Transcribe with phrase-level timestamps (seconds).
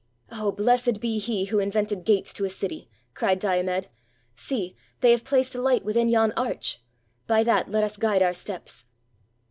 [0.31, 3.87] "Oh, blessed be he who invented gates to a city!" cried Diomed."
[4.35, 6.81] See!— they have placed a hght within yon arch:
[7.27, 8.85] by that let us guide our steps."